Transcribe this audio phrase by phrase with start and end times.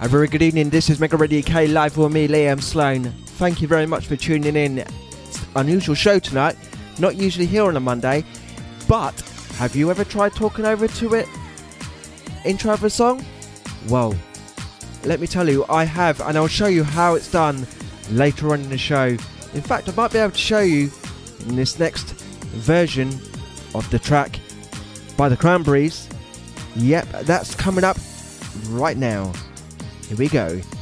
[0.00, 0.70] A very good evening.
[0.70, 3.02] This is Mega Radio UK live with me, Liam Sloan.
[3.02, 4.84] Thank you very much for tuning in.
[5.56, 6.56] Unusual show tonight.
[7.00, 8.24] Not usually here on a Monday,
[8.86, 9.20] but
[9.56, 11.26] have you ever tried talking over to it?
[12.44, 13.24] Intro of a song?
[13.88, 14.14] Well,
[15.02, 17.66] let me tell you, I have, and I'll show you how it's done
[18.12, 19.06] later on in the show.
[19.52, 20.92] In fact, I might be able to show you
[21.48, 22.12] in this next
[22.54, 23.08] version
[23.74, 24.38] of the track
[25.16, 26.08] by the Cranberries.
[26.76, 27.96] Yep, that's coming up
[28.68, 29.32] right now.
[30.08, 30.77] Here we go.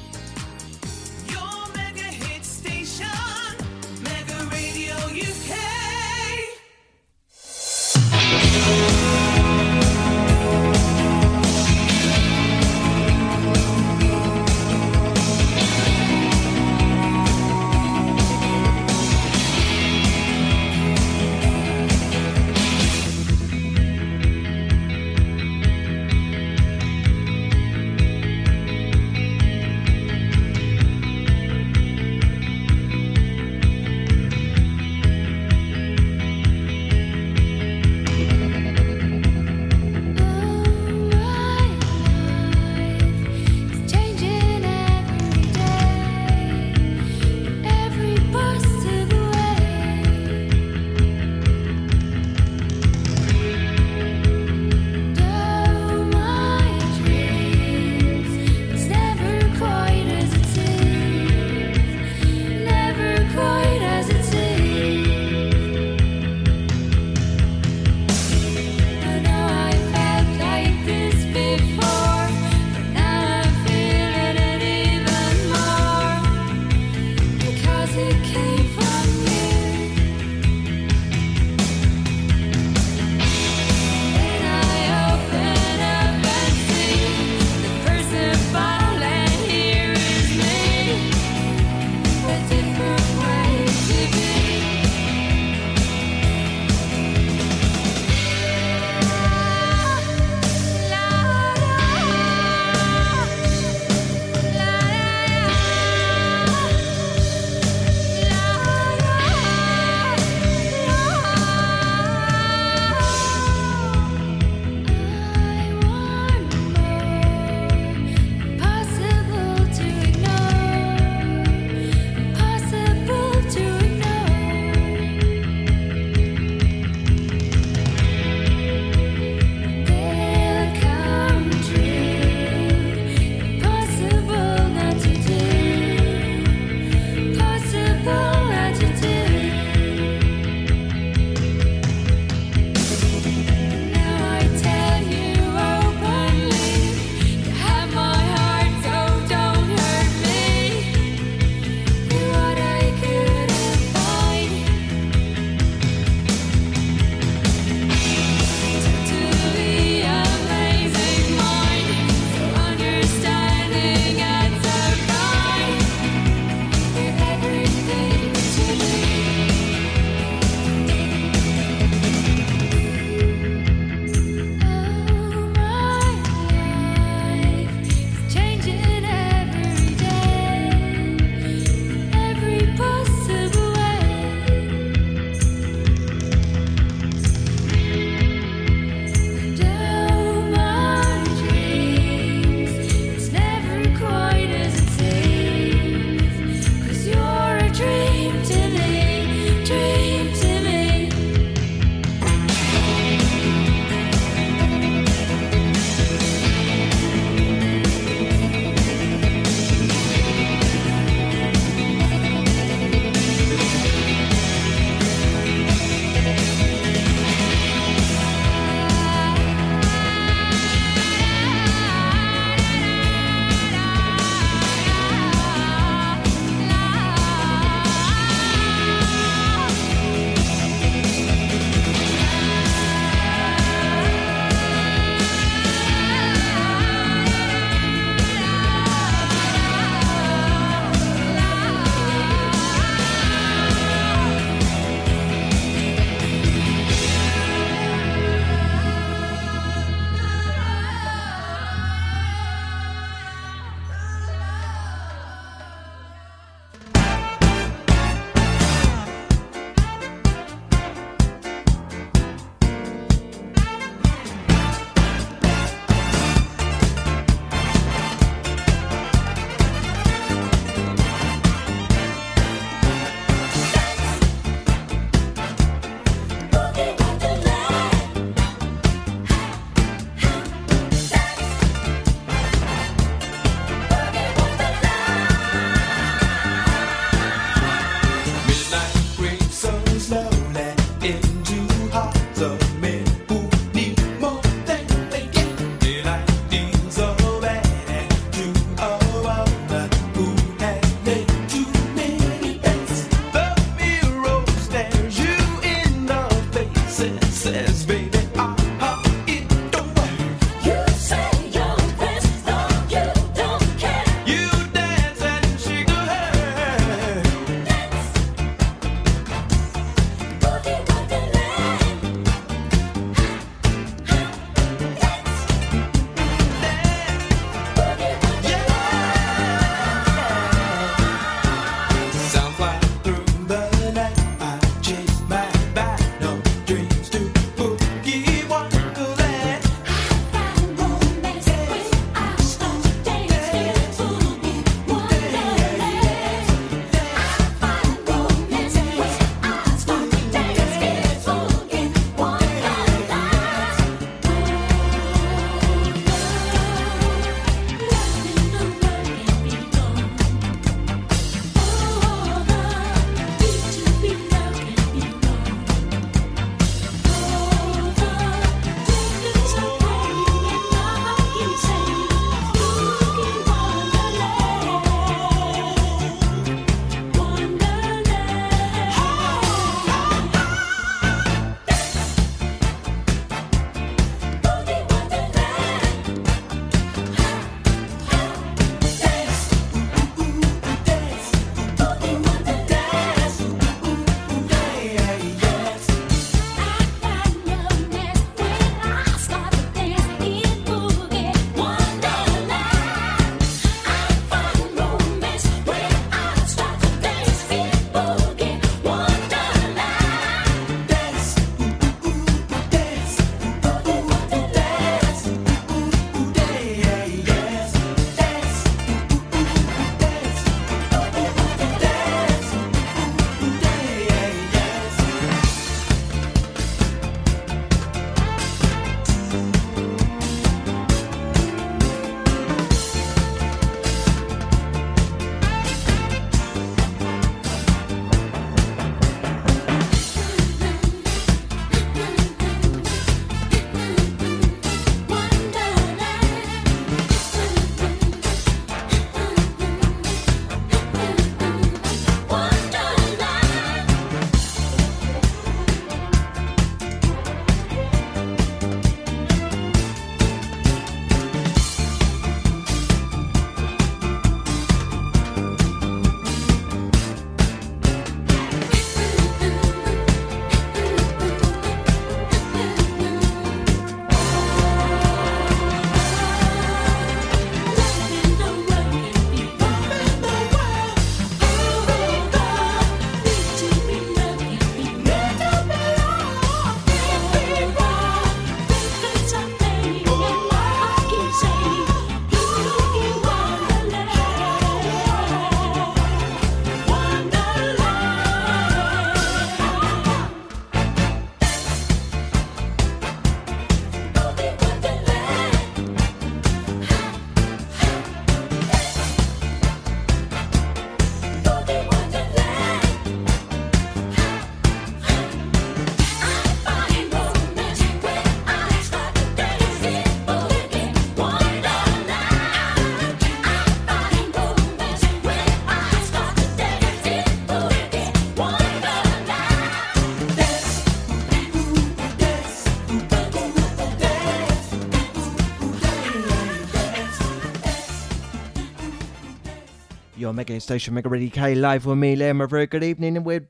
[540.36, 542.44] Mega Station Mega K live with me, Liam.
[542.44, 543.48] A very good evening, and we're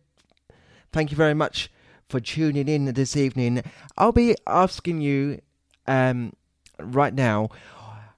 [0.92, 1.68] thank you very much
[2.08, 3.64] for tuning in this evening.
[3.98, 5.40] I'll be asking you
[5.88, 6.32] um,
[6.78, 7.48] right now,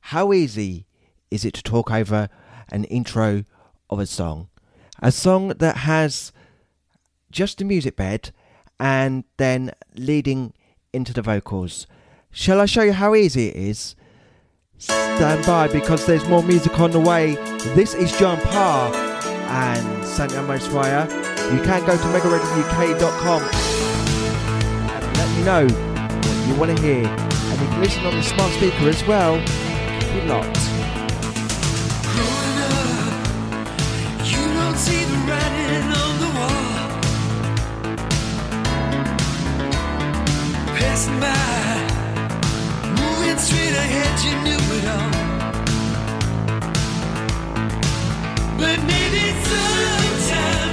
[0.00, 0.84] how easy
[1.30, 2.28] is it to talk over
[2.70, 3.44] an intro
[3.88, 4.48] of a song,
[5.00, 6.30] a song that has
[7.30, 8.32] just a music bed
[8.78, 10.52] and then leading
[10.92, 11.86] into the vocals.
[12.30, 13.96] Shall I show you how easy it is?
[14.78, 17.34] Stand by because there's more music on the way.
[17.74, 21.06] This is John Parr and Santa Fire.
[21.52, 23.42] You can go to megaradiouk.com
[24.90, 27.06] and let me know what you want to hear.
[27.06, 29.38] And you can listen on the smart speaker as well.
[40.78, 41.57] Passing by,
[48.58, 50.67] But maybe sometime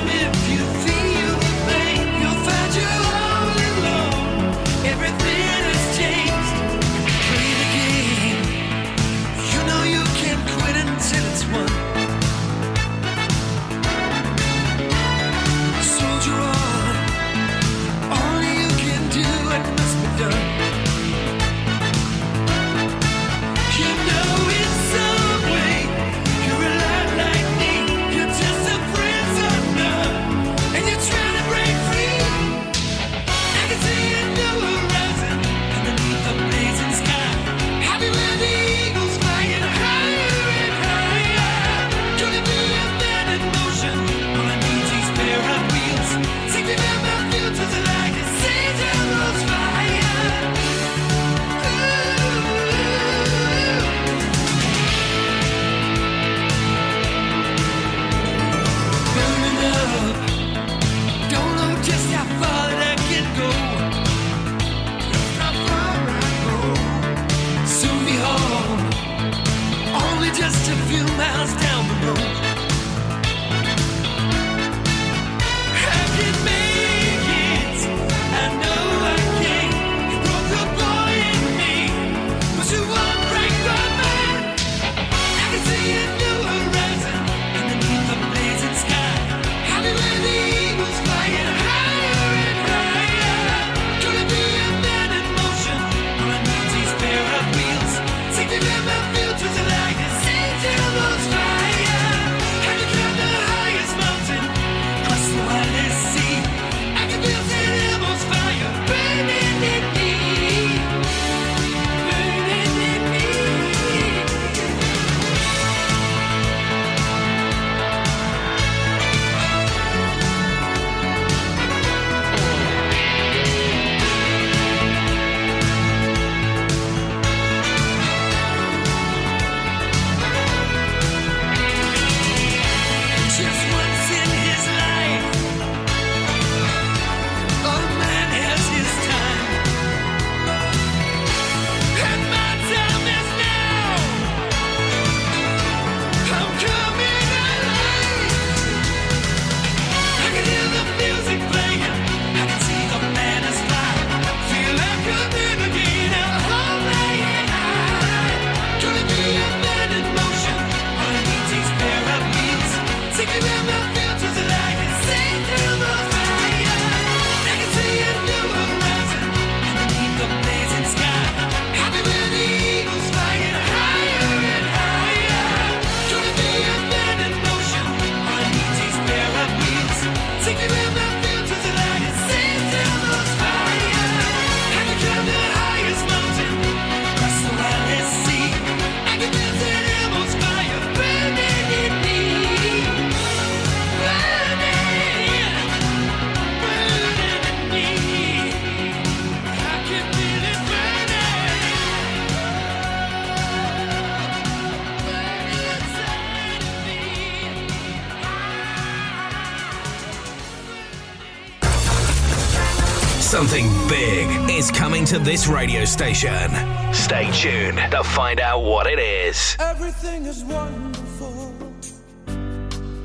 [215.47, 216.49] radio station.
[216.93, 219.55] Stay tuned to find out what it is.
[219.59, 221.53] Everything is wonderful.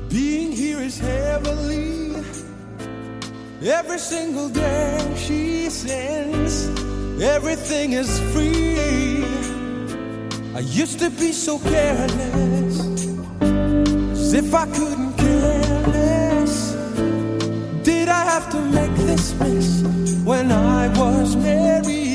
[0.09, 2.15] Being here is heavenly.
[3.63, 6.69] Every single day she sings.
[7.21, 9.23] Everything is free.
[10.55, 12.79] I used to be so careless.
[14.11, 16.73] As if I couldn't care less.
[17.83, 19.83] Did I have to make this mess
[20.23, 22.10] when I was married?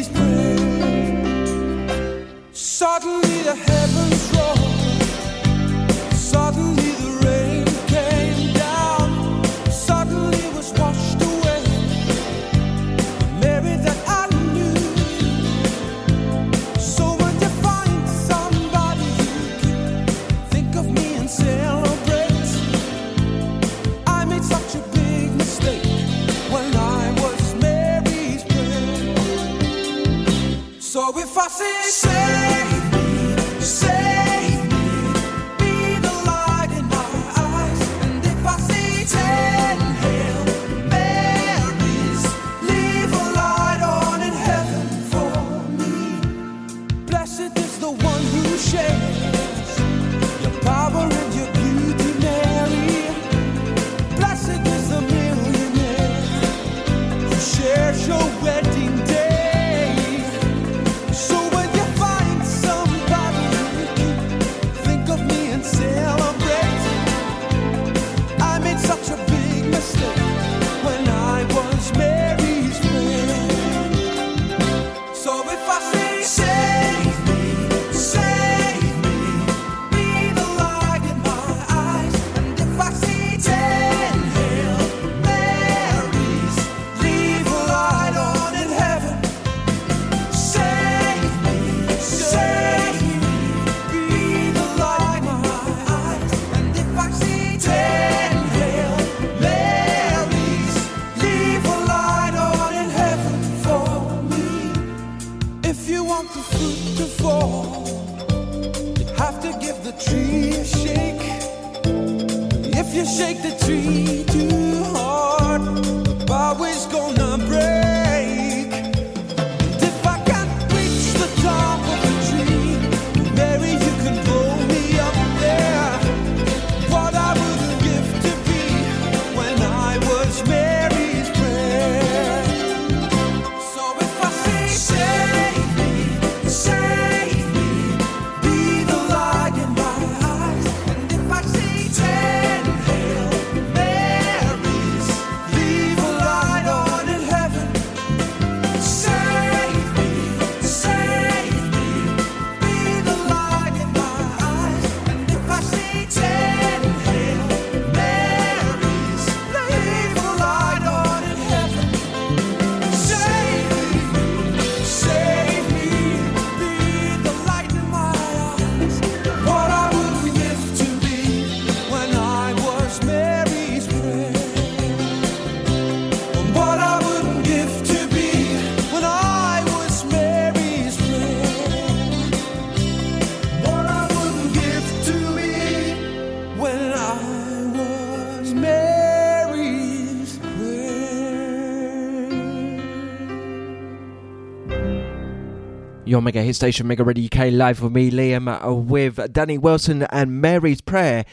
[196.17, 200.05] Your Mega Hit Station, Mega Radio UK, live with me, Liam, uh, with Danny Wilson
[200.05, 201.27] and Mary's Prayer.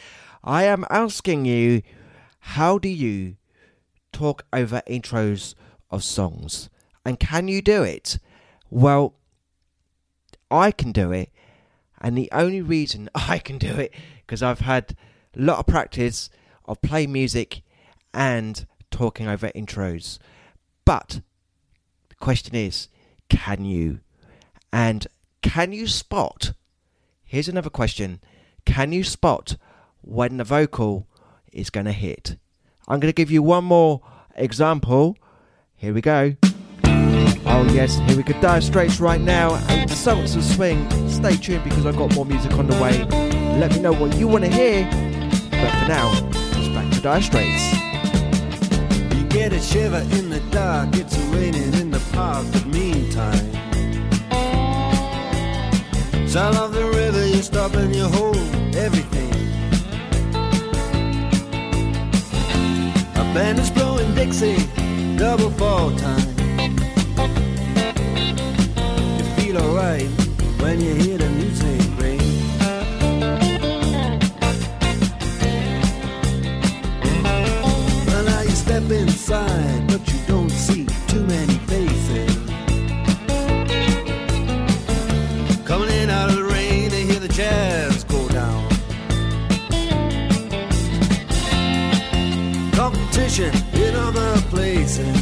[0.44, 1.84] I am asking you,
[2.40, 3.38] how do you
[4.12, 5.56] talk over intros
[5.90, 6.70] of songs?
[7.06, 8.20] And can you do it?
[8.70, 9.16] Well,
[10.52, 11.32] I can do it,
[12.02, 14.98] and the only reason I can do it because I've had
[15.34, 16.30] a lot of practice
[16.66, 17.62] of playing music
[18.14, 20.20] and talking over intros.
[20.84, 21.22] But
[22.10, 22.90] the question is,
[23.30, 24.02] can you?
[24.74, 25.06] And
[25.44, 26.54] can you spot?
[27.24, 28.20] Here's another question.
[28.66, 29.56] Can you spot
[30.02, 31.08] when the vocal
[31.52, 32.38] is going to hit?
[32.88, 34.02] I'm going to give you one more
[34.36, 35.16] example.
[35.76, 36.36] Here we go.
[37.46, 38.34] Oh, yes, here we go.
[38.42, 39.54] Dire Straits right now.
[39.70, 40.90] And the Sultans of Swing.
[41.08, 43.04] Stay tuned because I've got more music on the way.
[43.60, 44.86] Let me know what you want to hear.
[45.52, 47.74] But for now, it's back to Dire Straits.
[49.16, 53.63] You get a shiver in the dark, it's raining in the park, but meantime.
[56.34, 58.36] Sound of the river, you stop and you hold
[58.76, 59.32] everything.
[63.14, 64.58] A band is blowing Dixie,
[65.16, 66.28] double fall time.
[69.20, 70.10] You feel alright
[70.60, 72.18] when you hear the music ring.
[78.08, 82.33] Well, you step inside, but you don't see too many faces.
[86.14, 88.70] Out of the rain, they hear the jazz go down.
[92.74, 95.16] Competition in other places.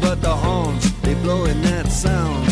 [0.00, 2.47] But the horns, they blowing that sound.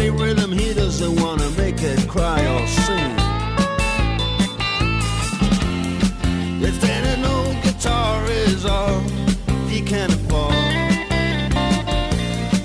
[0.00, 3.12] But rhythm, he doesn't wanna make it cry or sing.
[6.62, 9.00] If then an old guitar is all
[9.68, 10.54] he can afford,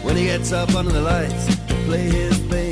[0.05, 2.64] when he gets up under the lights to play his thing.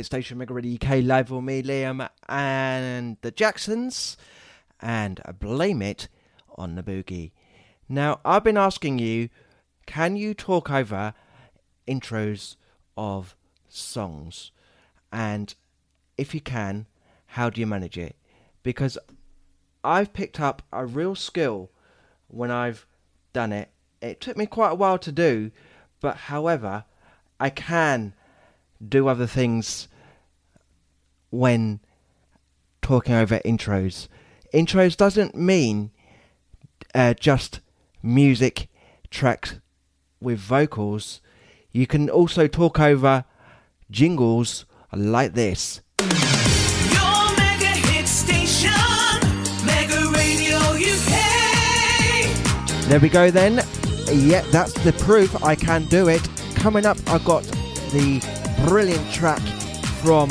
[0.00, 4.16] Hit Station, Mega Radio UK, live with me, Liam, and the Jacksons,
[4.80, 6.08] and Blame It
[6.56, 7.32] on the Boogie.
[7.86, 9.28] Now, I've been asking you,
[9.84, 11.12] can you talk over
[11.86, 12.56] intros
[12.96, 13.36] of
[13.68, 14.52] songs?
[15.12, 15.54] And
[16.16, 16.86] if you can,
[17.26, 18.16] how do you manage it?
[18.62, 18.96] Because
[19.84, 21.72] I've picked up a real skill
[22.28, 22.86] when I've
[23.34, 23.68] done it.
[24.00, 25.50] It took me quite a while to do,
[26.00, 26.86] but however,
[27.38, 28.14] I can
[28.88, 29.88] do other things
[31.30, 31.80] when
[32.82, 34.08] talking over intros.
[34.52, 35.90] Intros doesn't mean
[36.94, 37.60] uh, just
[38.02, 38.68] music
[39.10, 39.60] tracks
[40.20, 41.20] with vocals.
[41.72, 43.24] You can also talk over
[43.90, 45.82] jingles like this.
[46.00, 46.08] Your
[47.36, 48.72] mega hit station,
[49.64, 51.14] Mega Radio UK.
[52.88, 53.64] There we go then.
[54.12, 56.28] Yeah, that's the proof I can do it.
[56.56, 57.44] Coming up, I've got
[57.92, 58.20] the
[58.66, 59.40] brilliant track
[60.02, 60.28] from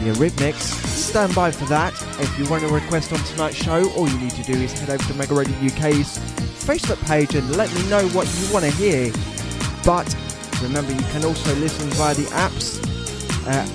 [0.00, 0.62] the Eurythmics.
[0.86, 1.92] Stand by for that.
[2.20, 4.90] If you want a request on tonight's show, all you need to do is head
[4.90, 6.18] over to Mega Radio UK's
[6.64, 9.12] Facebook page and let me know what you want to hear.
[9.84, 10.14] But
[10.62, 12.80] remember, you can also listen via the apps
[13.46, 13.66] uh,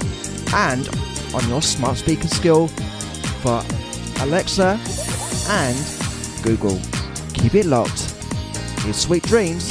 [0.55, 0.87] and
[1.35, 2.67] on your smart speaker skill
[3.41, 3.63] for
[4.21, 4.79] Alexa
[5.49, 6.79] and Google.
[7.33, 8.11] Keep it locked.
[8.81, 9.69] Here's Sweet Dreams.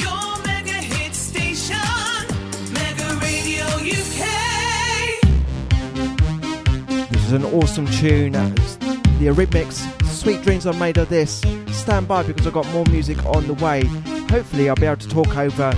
[7.27, 8.33] Is an awesome tune.
[8.33, 11.43] The Eurythmics, Sweet Dreams are made of this.
[11.69, 13.85] Stand by because I've got more music on the way.
[14.31, 15.73] Hopefully, I'll be able to talk over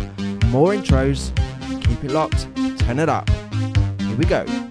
[0.47, 1.35] more intros.
[1.85, 2.49] Keep it locked,
[2.81, 3.29] turn it up.
[4.01, 4.66] Here we go.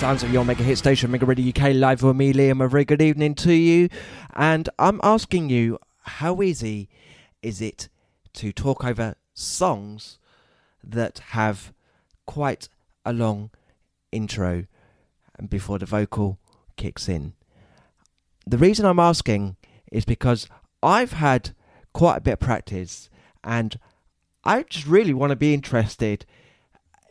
[0.00, 2.64] Sounds of your mega hit station, Mega Radio UK, live with me, Liam.
[2.64, 3.90] A very good evening to you.
[4.34, 6.88] And I'm asking you, how easy
[7.42, 7.90] is it
[8.32, 10.18] to talk over songs
[10.82, 11.74] that have
[12.24, 12.70] quite
[13.04, 13.50] a long
[14.10, 14.64] intro
[15.46, 16.38] before the vocal
[16.78, 17.34] kicks in?
[18.46, 19.56] The reason I'm asking
[19.92, 20.48] is because
[20.82, 21.50] I've had
[21.92, 23.10] quite a bit of practice
[23.44, 23.78] and
[24.44, 26.24] I just really want to be interested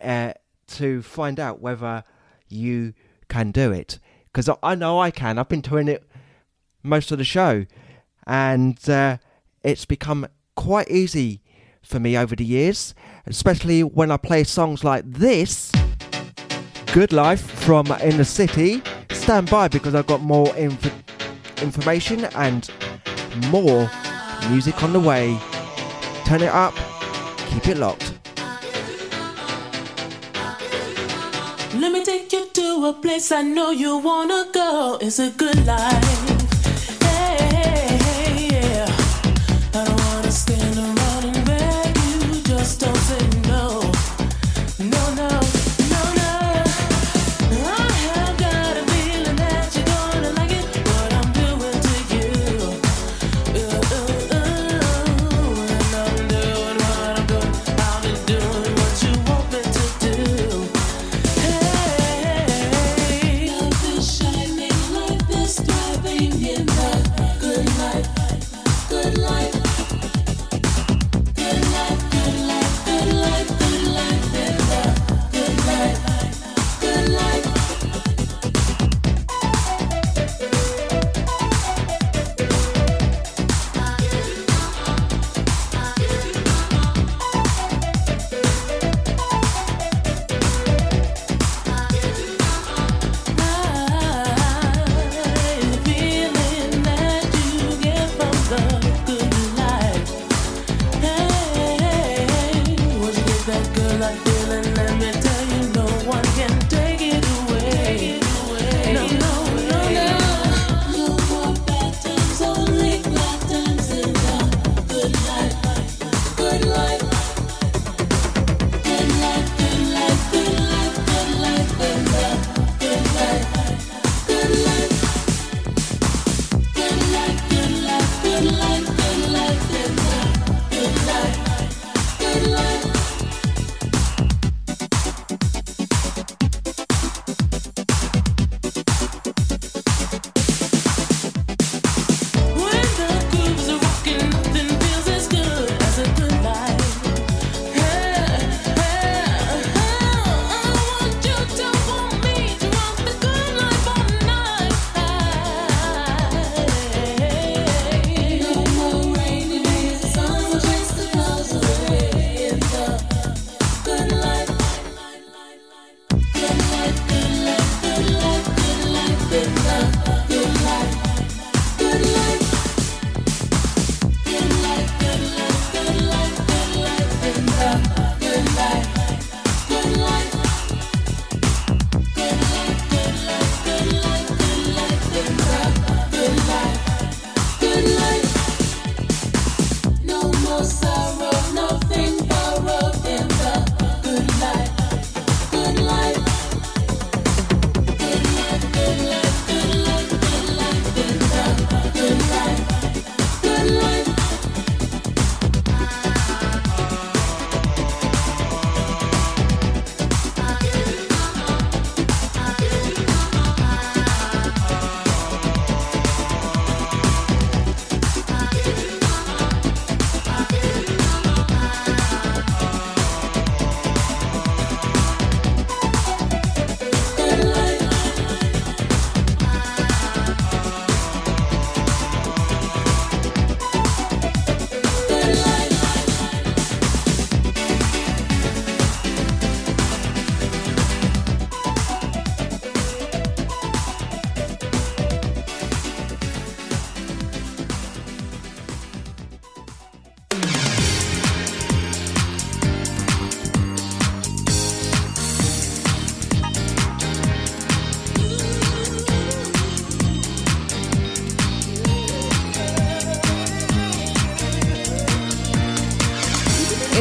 [0.02, 0.34] uh,
[0.70, 2.04] to find out whether
[2.50, 2.94] you
[3.28, 4.00] can do it
[4.32, 5.38] because I, know I can.
[5.38, 6.04] I've been doing it
[6.84, 7.66] most of the show,
[8.28, 9.18] and uh,
[9.64, 11.42] it's become quite easy
[11.82, 12.94] for me over the years,
[13.26, 15.72] especially when I play songs like this.
[16.94, 18.82] Good Life from Inner City.
[19.12, 22.70] Stand by because I've got more inf- information and
[23.50, 23.90] more
[24.50, 25.38] music on the way.
[26.26, 26.74] Turn it up,
[27.50, 28.09] keep it locked.
[31.90, 35.00] Let me take you to a place I know you wanna go.
[35.02, 36.39] It's a good life.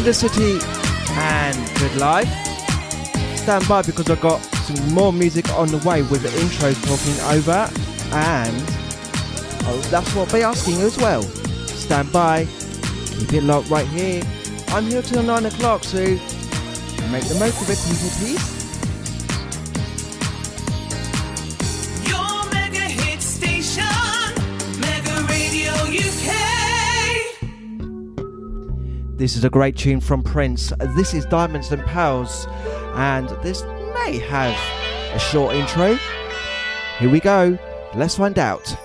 [0.08, 0.58] The
[1.10, 2.28] and good life.
[3.36, 7.20] Stand by because I've got some more music on the way with the intro talking
[7.36, 7.70] over,
[8.16, 8.54] and
[9.66, 11.22] oh, that's what they're asking as well.
[11.22, 12.46] Stand by,
[13.18, 14.22] keep it locked right here.
[14.68, 18.57] I'm here till nine o'clock, so make the most of it, people, please.
[29.18, 30.72] This is a great tune from Prince.
[30.96, 32.46] This is Diamonds and Pearls,
[32.94, 34.54] and this may have
[35.12, 35.98] a short intro.
[37.00, 37.58] Here we go.
[37.96, 38.76] Let's find out.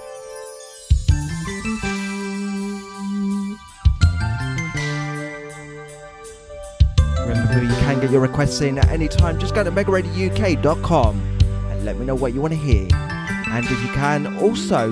[7.19, 9.39] Remember, you can get your requests in at any time.
[9.39, 11.21] Just go to megaradiouk.com
[11.69, 12.87] and let me know what you want to hear.
[12.91, 14.89] And if you can, also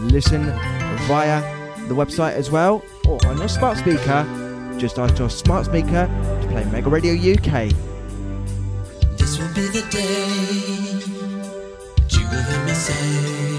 [0.00, 0.46] listen
[1.06, 1.42] via
[1.88, 4.41] the website as well or on your smart speaker.
[4.82, 6.10] Just ask your smart speaker
[6.40, 7.70] to play Mega Radio UK.
[9.16, 10.98] This will be the day
[11.94, 13.51] that you will hear me say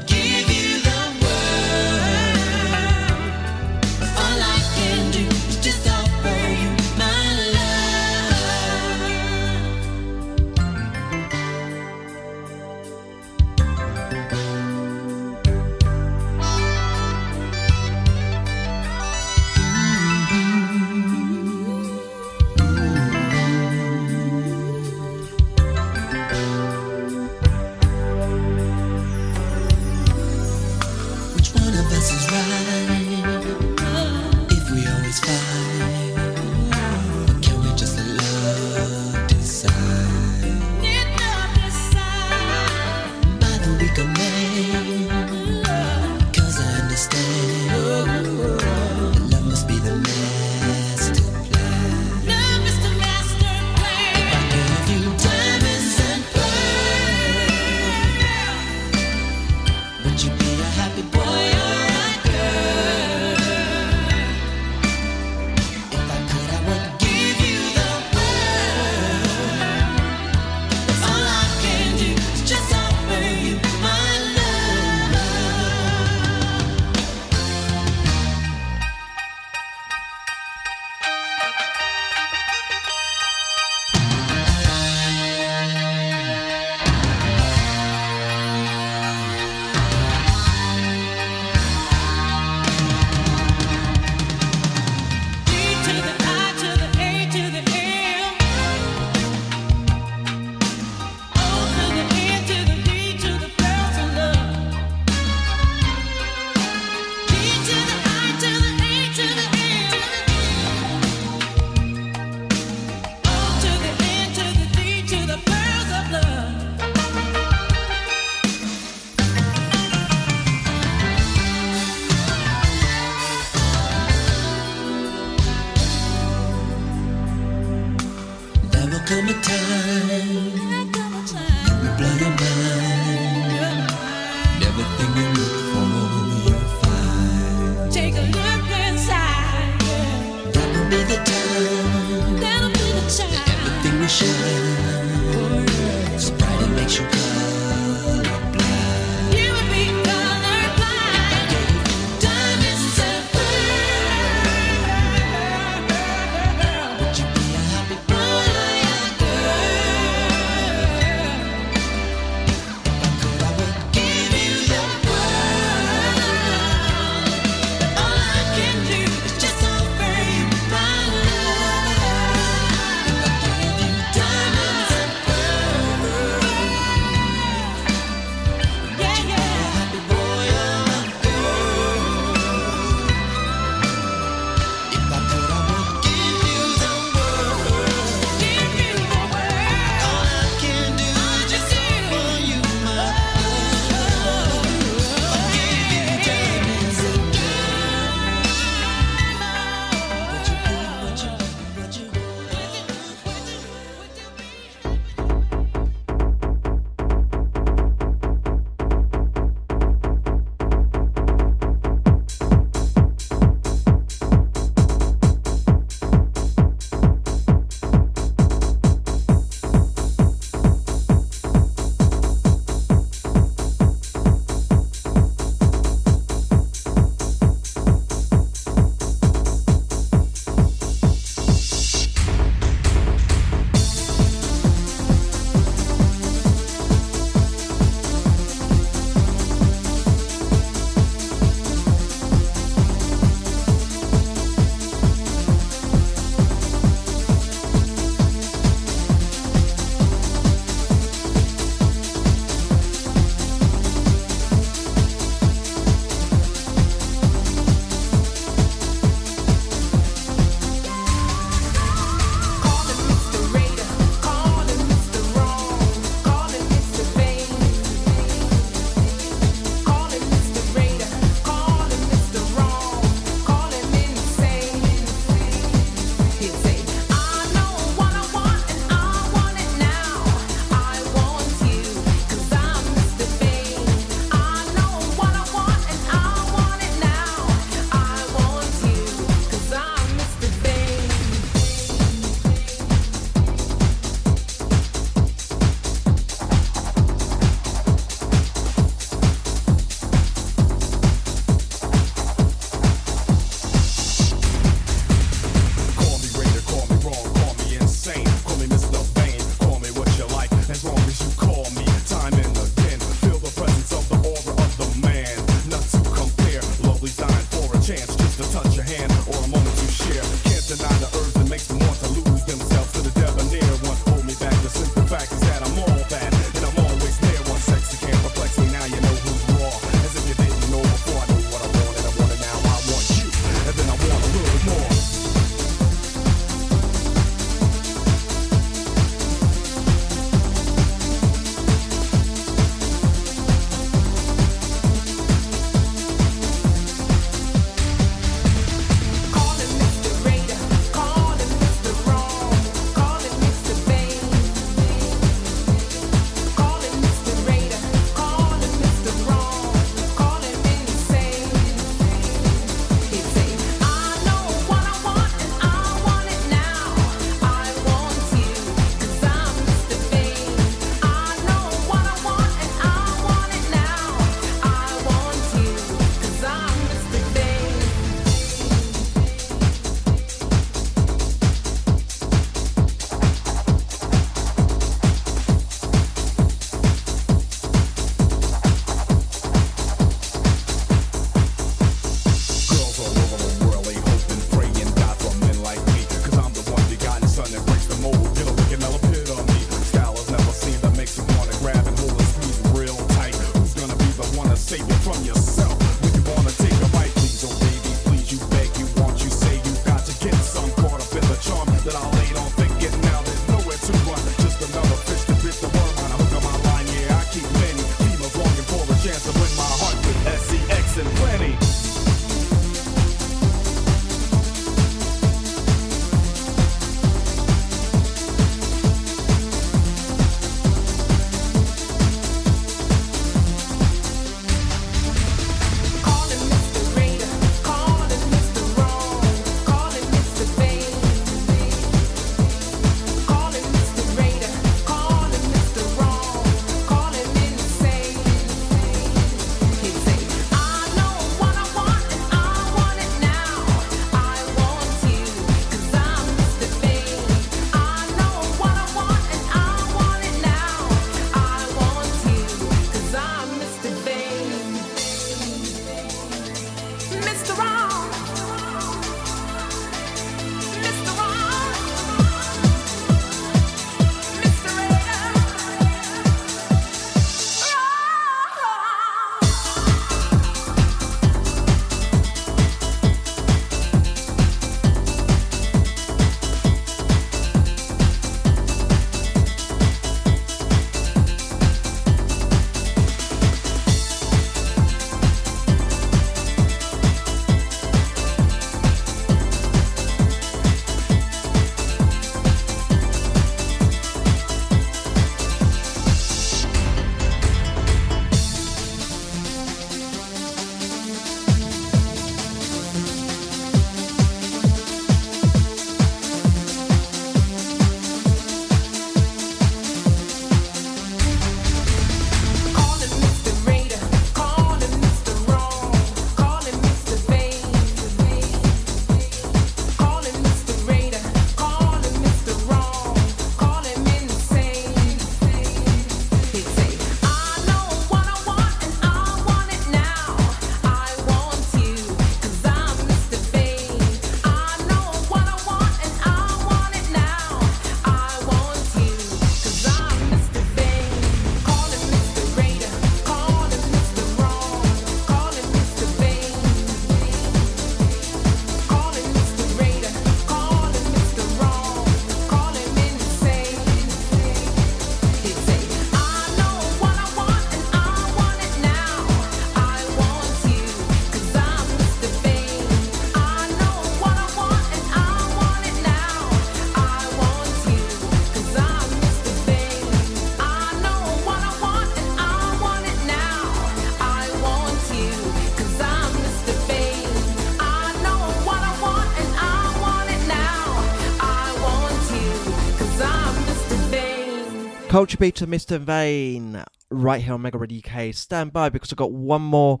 [595.20, 595.98] Culture Beater, Mr.
[596.00, 598.32] Vain, right here on Mega Radio UK.
[598.32, 600.00] Stand by because I've got one more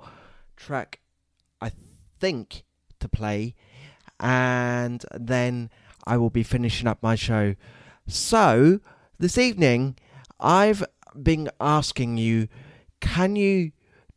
[0.56, 1.00] track,
[1.60, 1.72] I
[2.18, 2.64] think,
[3.00, 3.54] to play,
[4.18, 5.68] and then
[6.06, 7.54] I will be finishing up my show.
[8.06, 8.80] So,
[9.18, 9.98] this evening,
[10.40, 10.82] I've
[11.22, 12.48] been asking you
[13.02, 13.72] can you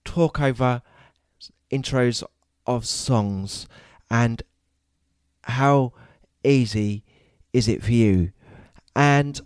[0.05, 0.83] talk over
[1.69, 2.23] intros
[2.65, 3.67] of songs
[4.09, 4.41] and
[5.43, 5.91] how
[6.45, 7.03] easy
[7.51, 8.31] is it for you?
[8.95, 9.41] And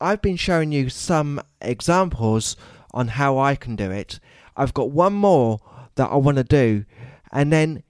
[0.00, 2.56] I've been showing you some examples
[2.92, 4.18] on how I can do it.
[4.56, 5.60] I've got one more
[5.96, 6.84] that I want to do,
[7.32, 7.82] and then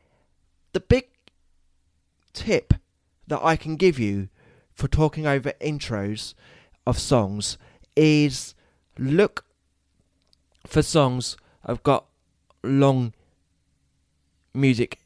[0.73, 1.05] the big
[2.33, 2.75] tip
[3.27, 4.29] that I can give you
[4.75, 6.35] for talking over intros
[6.87, 7.59] of songs
[7.97, 8.55] is
[8.99, 9.45] look
[10.67, 12.07] for songs I've got
[12.63, 13.13] long
[14.55, 14.99] music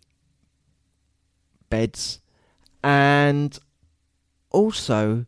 [1.68, 2.20] beds
[2.82, 3.58] and
[4.50, 5.26] also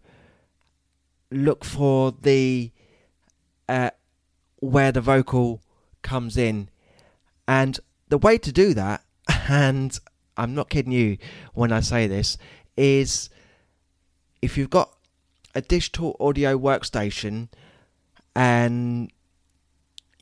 [1.36, 2.72] look for the
[3.68, 3.90] uh,
[4.60, 5.62] where the vocal
[6.02, 6.68] comes in.
[7.48, 7.78] And
[8.08, 9.02] the way to do that
[9.48, 9.98] and
[10.36, 11.16] i'm not kidding you
[11.54, 12.38] when i say this
[12.76, 13.28] is
[14.42, 14.92] if you've got
[15.54, 17.48] a digital audio workstation
[18.34, 19.10] and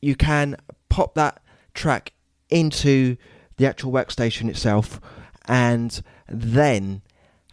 [0.00, 0.56] you can
[0.88, 1.42] pop that
[1.74, 2.12] track
[2.48, 3.16] into
[3.56, 5.00] the actual workstation itself
[5.46, 7.02] and then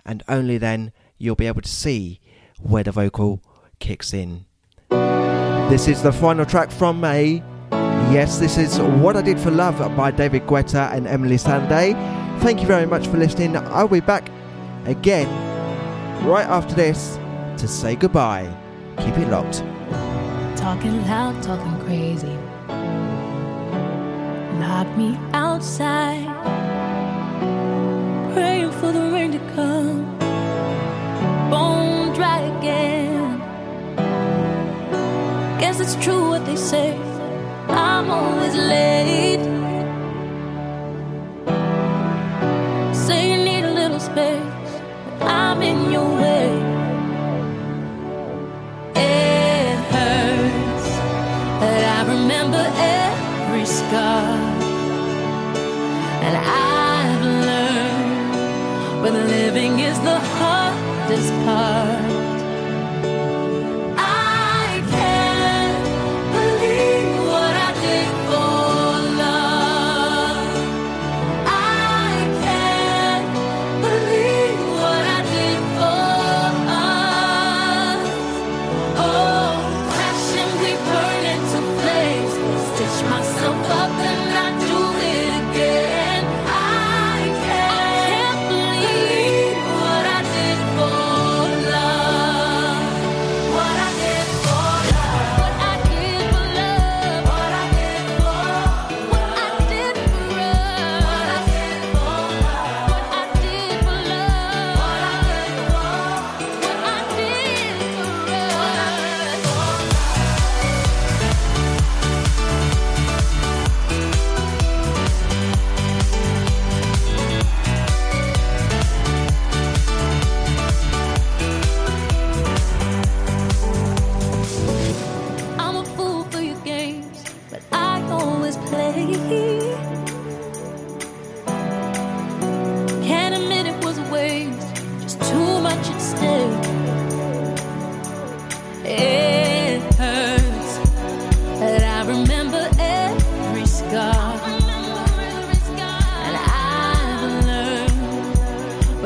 [0.06, 2.20] and only then you'll be able to see
[2.60, 3.42] where the vocal
[3.82, 4.46] kicks in.
[5.70, 7.44] This is the final track from May.
[8.14, 11.94] Yes, this is What I Did for Love by David Guetta and Emeli Sandé.
[12.42, 13.58] Thank you very much for listening.
[13.58, 14.30] I'll be back
[14.86, 15.28] again
[16.26, 17.18] right after this
[17.58, 18.50] to say goodbye.
[18.98, 19.64] Keep it locked.
[20.58, 22.38] Talking loud, talking crazy.
[24.60, 26.26] Lock me outside.
[28.34, 30.20] Praying for the rain to come.
[31.50, 31.81] Bone
[35.82, 36.96] it's true what they say.
[37.68, 39.61] I'm always late.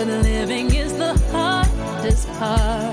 [0.05, 2.84] Living is the hardest part.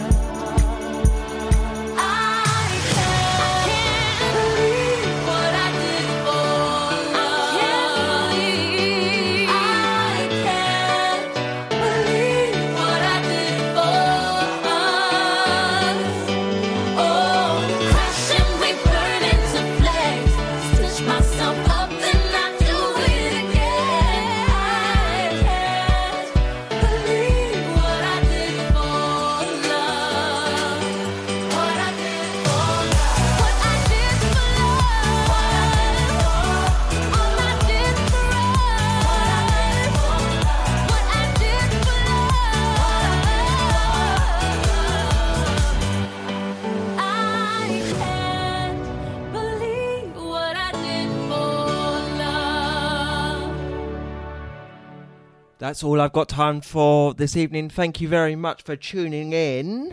[55.83, 57.69] that's all I've got time for this evening.
[57.69, 59.93] Thank you very much for tuning in.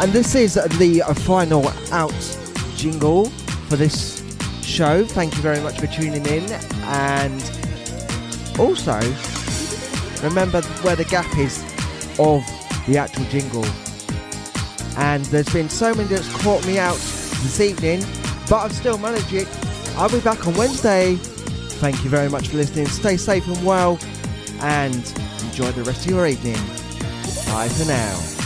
[0.00, 2.38] And this is the final out
[2.76, 3.24] jingle
[3.68, 4.22] for this
[4.62, 5.04] show.
[5.04, 6.52] Thank you very much for tuning in.
[6.84, 7.42] And
[8.56, 9.00] also,
[10.22, 11.60] remember where the gap is
[12.20, 12.46] of
[12.86, 13.66] the actual jingle.
[14.96, 16.98] And there's been so many that's caught me out
[17.42, 18.04] this evening
[18.48, 19.48] but I've still managed it.
[19.96, 21.16] I'll be back on Wednesday.
[21.80, 22.86] Thank you very much for listening.
[22.86, 23.98] Stay safe and well,
[24.60, 24.94] and
[25.42, 26.56] enjoy the rest of your evening.
[27.46, 28.37] Bye for now.